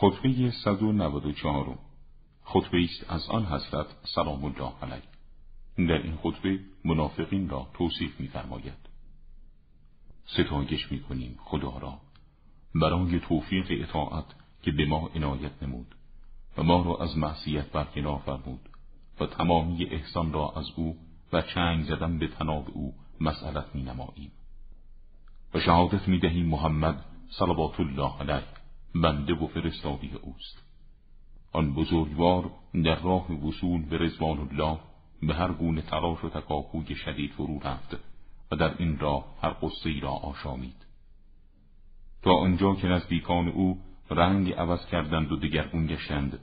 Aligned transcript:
خطبه 0.00 0.50
194 0.50 1.78
خطبه 2.44 2.84
است 2.84 3.10
از 3.10 3.28
آن 3.30 3.46
حضرت 3.46 3.86
سلام 4.14 4.44
الله 4.44 4.72
علیه. 4.82 5.02
در 5.88 6.02
این 6.02 6.16
خطبه 6.16 6.60
منافقین 6.84 7.48
را 7.48 7.68
توصیف 7.74 8.20
می‌فرماید. 8.20 8.88
ستایش 10.26 10.92
می‌کنیم 10.92 11.38
خدا 11.44 11.78
را. 11.78 11.98
برای 12.74 13.20
توفیق 13.20 13.66
اطاعت 13.70 14.24
که 14.62 14.70
به 14.70 14.86
ما 14.86 15.10
عنایت 15.14 15.62
نمود 15.62 15.94
و 16.58 16.62
ما 16.62 16.82
را 16.82 17.04
از 17.04 17.18
معصیت 17.18 17.72
برکنار 17.72 18.18
فرمود 18.18 18.68
و 19.20 19.26
تمامی 19.26 19.84
احسان 19.84 20.32
را 20.32 20.52
از 20.56 20.70
او 20.76 20.96
و 21.32 21.42
چنگ 21.42 21.84
زدن 21.84 22.18
به 22.18 22.28
تناب 22.28 22.66
او 22.72 22.94
مسئلت 23.20 23.74
می 23.74 23.82
نماییم 23.82 24.32
و 25.54 25.60
شهادت 25.60 26.08
می 26.08 26.42
محمد 26.42 27.04
صلوات 27.30 27.80
الله 27.80 28.18
علیه. 28.20 28.59
بنده 28.94 29.34
و 29.34 29.46
فرستادی 29.46 30.10
اوست. 30.22 30.62
آن 31.52 31.74
بزرگوار 31.74 32.50
در 32.84 33.00
راه 33.00 33.32
وصول 33.32 33.82
به 33.82 33.98
رزوان 33.98 34.38
الله 34.38 34.78
به 35.22 35.34
هر 35.34 35.52
گونه 35.52 35.82
تلاش 35.82 36.24
و 36.24 36.28
تکاپوی 36.28 36.94
شدید 36.94 37.32
فرو 37.32 37.60
رفت 37.64 37.96
و 38.52 38.56
در 38.56 38.74
این 38.78 38.98
راه 38.98 39.24
هر 39.42 39.54
قصه 39.62 40.00
را 40.00 40.10
آشامید. 40.10 40.86
تا 42.22 42.34
آنجا 42.34 42.74
که 42.74 42.86
نزدیکان 42.86 43.48
او 43.48 43.78
رنگ 44.10 44.52
عوض 44.52 44.86
کردند 44.86 45.32
و 45.32 45.36
دگرگون 45.36 45.86
گشتند 45.86 46.38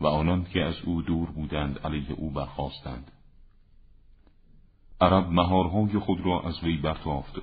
و 0.00 0.06
آنان 0.06 0.44
که 0.44 0.64
از 0.64 0.74
او 0.84 1.02
دور 1.02 1.30
بودند 1.30 1.78
علیه 1.78 2.12
او 2.12 2.30
برخواستند 2.30 3.12
عرب 5.00 5.32
مهارهای 5.32 5.98
خود 5.98 6.20
را 6.20 6.40
از 6.40 6.64
وی 6.64 6.76
برتافت 6.76 7.38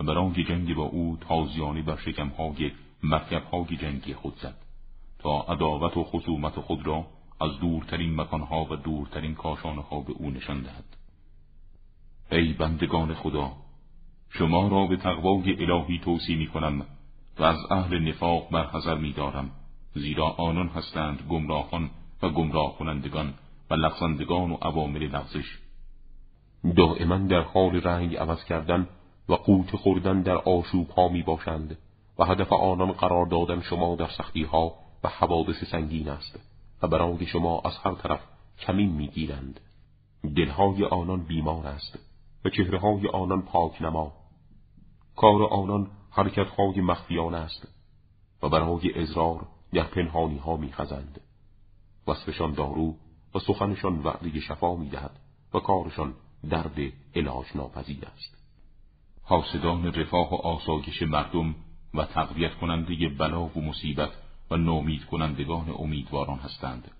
و 0.00 0.04
برای 0.04 0.44
جنگ 0.44 0.74
با 0.74 0.82
او 0.82 1.18
تازیانه 1.20 1.82
بر 1.82 1.96
شکمهای 1.96 2.70
مرکبهای 3.06 3.76
جنگی 3.76 4.14
خود 4.14 4.38
زد 4.42 4.54
تا 5.18 5.40
عداوت 5.40 5.96
و 5.96 6.04
خصومت 6.04 6.60
خود 6.60 6.86
را 6.86 7.06
از 7.40 7.60
دورترین 7.60 8.20
مکانها 8.20 8.64
و 8.64 8.76
دورترین 8.76 9.34
کاشانها 9.34 10.00
به 10.00 10.12
او 10.12 10.30
نشان 10.30 10.62
دهد. 10.62 10.84
ای 12.32 12.52
بندگان 12.52 13.14
خدا 13.14 13.52
شما 14.30 14.68
را 14.68 14.86
به 14.86 14.96
تقوای 14.96 15.64
الهی 15.64 15.98
توصیه 15.98 16.36
می 16.36 16.46
کنم 16.46 16.86
و 17.38 17.44
از 17.44 17.58
اهل 17.70 17.98
نفاق 18.08 18.50
برحضر 18.50 18.94
می 18.94 19.12
دارم 19.12 19.50
زیرا 19.94 20.26
آنان 20.28 20.68
هستند 20.68 21.22
گمراهان 21.30 21.90
و 22.22 22.28
گمراه 22.28 22.78
کنندگان 22.78 23.34
و 23.70 23.74
لغزندگان 23.74 24.50
و 24.50 24.54
عوامل 24.54 25.02
لغزش. 25.02 25.58
دائما 26.76 27.16
در 27.16 27.40
حال 27.40 27.80
رنگ 27.80 28.16
عوض 28.16 28.44
کردن 28.44 28.88
و 29.28 29.34
قوت 29.34 29.76
خوردن 29.76 30.22
در 30.22 30.36
آشوب 30.36 30.90
ها 30.90 31.08
می 31.08 31.22
باشند 31.22 31.78
و 32.18 32.24
هدف 32.24 32.52
آنان 32.52 32.92
قرار 32.92 33.26
دادن 33.26 33.60
شما 33.60 33.96
در 33.96 34.08
سختی 34.08 34.42
ها 34.42 34.74
و 35.04 35.08
حوادث 35.08 35.64
سنگین 35.70 36.08
است 36.08 36.40
و 36.82 36.88
برای 36.88 37.26
شما 37.26 37.60
از 37.60 37.76
هر 37.82 37.94
طرف 37.94 38.20
کمین 38.58 38.92
می 38.92 39.08
گیرند 39.08 39.60
دلهای 40.36 40.84
آنان 40.84 41.22
بیمار 41.22 41.66
است 41.66 41.98
و 42.44 42.50
چهرههای 42.50 43.08
آنان 43.08 43.42
پاک 43.42 43.82
نما. 43.82 44.12
کار 45.16 45.42
آنان 45.42 45.90
حرکتهای 46.10 46.80
مخفیان 46.80 47.34
است 47.34 47.68
و 48.42 48.48
برای 48.48 49.02
ازرار 49.02 49.46
در 49.72 49.84
پنهانی 49.84 50.38
ها 50.38 50.56
می 50.56 50.72
خزند 50.72 51.20
وصفشان 52.06 52.52
دارو 52.52 52.94
و 53.34 53.38
سخنشان 53.38 54.02
وعده 54.02 54.40
شفا 54.40 54.76
می 54.76 54.88
دهد 54.88 55.18
و 55.54 55.58
کارشان 55.58 56.14
درد 56.50 56.76
علاج 57.14 57.46
ناپذیر 57.54 58.06
است. 58.14 58.36
حاسدان 59.22 59.86
رفاه 59.86 60.30
و 60.30 60.34
آسایش 60.34 61.02
مردم 61.02 61.54
و 61.94 62.04
تقویت 62.04 62.54
کننده 62.54 63.08
بلا 63.08 63.44
و 63.44 63.60
مصیبت 63.60 64.10
و 64.50 64.56
نومید 64.56 65.04
کنندگان 65.04 65.74
امیدواران 65.78 66.38
هستند. 66.38 66.90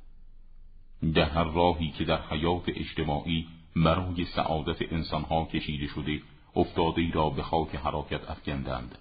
در 1.15 1.29
هر 1.29 1.45
راهی 1.45 1.91
که 1.91 2.05
در 2.05 2.23
حیات 2.23 2.63
اجتماعی 2.69 3.47
برای 3.77 4.25
سعادت 4.25 4.93
انسانها 4.93 5.45
کشیده 5.45 5.87
شده 5.87 6.23
افتاده 6.57 7.11
را 7.13 7.31
به 7.31 7.43
خاک 7.43 7.75
حراکت 7.75 8.31
افکندند 8.31 8.99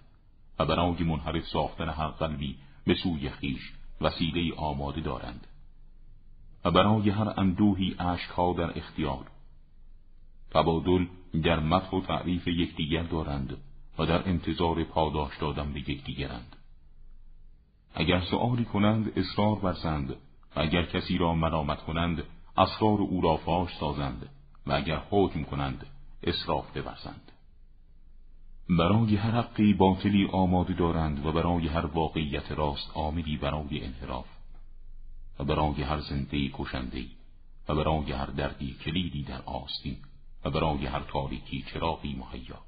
و 0.59 0.65
برای 0.65 1.03
منحرف 1.03 1.47
ساختن 1.47 1.89
هر 1.89 2.07
قلبی 2.07 2.57
به 2.85 2.95
سوی 2.95 3.29
خیش 3.29 3.73
وسیله 4.01 4.55
آماده 4.55 5.01
دارند 5.01 5.47
و 6.65 6.71
برای 6.71 7.09
هر 7.09 7.33
اندوهی 7.37 7.95
اشکها 7.99 8.53
در 8.53 8.77
اختیار. 8.77 9.25
تبادل 10.51 11.05
در 11.43 11.59
مدح 11.59 11.89
و 11.89 12.01
تعریف 12.01 12.47
یکدیگر 12.47 13.03
دارند. 13.03 13.57
و 13.97 14.05
در 14.05 14.29
انتظار 14.29 14.83
پاداش 14.83 15.37
دادن 15.37 15.73
به 15.73 15.79
یکدیگرند. 15.79 16.55
اگر 17.93 18.21
سؤالی 18.21 18.65
کنند 18.65 19.17
اصرار 19.17 19.65
ورزند 19.65 20.11
و 20.55 20.59
اگر 20.59 20.85
کسی 20.85 21.17
را 21.17 21.33
ملامت 21.33 21.81
کنند 21.81 22.23
اسرار 22.57 23.01
او 23.01 23.21
را 23.21 23.37
فاش 23.37 23.69
سازند 23.79 24.29
و 24.67 24.73
اگر 24.73 25.01
حکم 25.09 25.43
کنند 25.43 25.85
اصراف 26.23 26.77
بورزند. 26.77 27.31
برای 28.69 29.15
هر 29.15 29.31
حقی 29.31 29.73
باطلی 29.73 30.27
آماده 30.31 30.73
دارند 30.73 31.25
و 31.25 31.31
برای 31.31 31.67
هر 31.67 31.85
واقعیت 31.85 32.51
راست 32.51 32.91
آمدی 32.93 33.37
برای 33.37 33.85
انحراف 33.85 34.25
و 35.39 35.43
برای 35.43 35.83
هر 35.83 35.99
زنده 35.99 36.49
کشنده 36.53 37.05
و 37.69 37.75
برای 37.75 38.11
هر 38.11 38.25
دردی 38.25 38.73
کلیدی 38.85 39.23
در 39.23 39.41
آستین 39.41 39.97
و 40.45 40.49
برای 40.49 40.85
هر 40.85 40.99
تاریکی 40.99 41.61
چراغی 41.73 42.15
مهیا. 42.15 42.59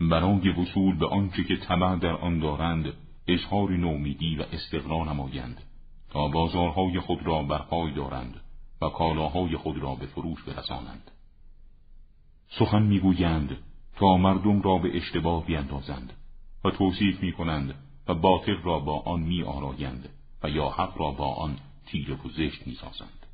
برای 0.00 0.48
وصول 0.48 0.96
به 0.96 1.06
آنچه 1.06 1.44
که 1.44 1.56
طمع 1.56 1.96
در 1.96 2.16
آن 2.16 2.38
دارند 2.38 2.92
اظهار 3.28 3.70
نومیدی 3.70 4.36
و 4.36 4.42
استقرا 4.52 5.04
نمایند 5.04 5.62
تا 6.10 6.28
بازارهای 6.28 7.00
خود 7.00 7.26
را 7.26 7.42
برپای 7.42 7.94
دارند 7.94 8.40
و 8.82 8.88
کالاهای 8.88 9.56
خود 9.56 9.78
را 9.78 9.94
به 9.94 10.06
فروش 10.06 10.42
برسانند 10.42 11.10
سخن 12.48 12.82
می‌گویند 12.82 13.56
تا 13.96 14.16
مردم 14.16 14.62
را 14.62 14.78
به 14.78 14.96
اشتباه 14.96 15.46
بیندازند 15.46 16.12
و 16.64 16.70
توصیف 16.70 17.22
می 17.22 17.32
کنند 17.32 17.74
و 18.08 18.14
باطل 18.14 18.56
را 18.62 18.78
با 18.78 19.00
آن 19.00 19.20
می 19.20 19.42
آرایند 19.42 20.08
و 20.42 20.50
یا 20.50 20.68
حق 20.68 20.98
را 20.98 21.10
با 21.10 21.34
آن 21.34 21.56
تیره 21.86 22.14
و 22.14 22.28
زشت 22.28 22.66
می 22.66 22.74
سازند. 22.74 23.26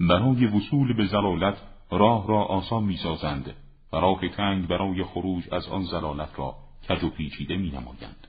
برای 0.00 0.46
وصول 0.46 0.92
به 0.96 1.06
زلالت 1.06 1.56
راه 1.90 2.28
را 2.28 2.44
آسان 2.44 2.84
می 2.84 2.96
سازند 2.96 3.54
و 3.92 3.96
راه 3.96 4.28
تنگ 4.28 4.66
برای 4.66 5.04
خروج 5.04 5.54
از 5.54 5.68
آن 5.68 5.82
زلالت 5.82 6.38
را 6.38 6.56
کج 6.88 7.04
و 7.04 7.10
پیچیده 7.10 7.56
می 7.56 7.70
نمایند. 7.70 8.26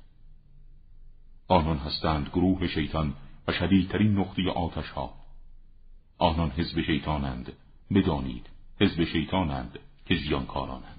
آنان 1.48 1.78
هستند 1.78 2.30
گروه 2.30 2.68
شیطان 2.68 3.14
و 3.48 3.52
شدیدترین 3.52 4.18
نقطه 4.18 4.50
آتش 4.50 4.90
ها. 4.90 5.14
آنان 6.18 6.52
حزب 6.52 6.82
شیطانند 6.82 7.54
بدانید 7.96 8.50
حزب 8.80 9.04
شیطانند 9.04 9.80
که 10.06 10.16
زیانکارانند 10.16 10.97